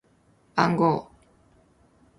[0.55, 1.11] 番号